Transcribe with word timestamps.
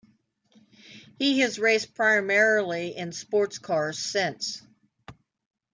He 1.19 1.41
has 1.41 1.59
raced 1.59 1.93
primarily 1.93 2.97
in 2.97 3.11
sports 3.11 3.59
cars 3.59 3.99
since. 3.99 4.63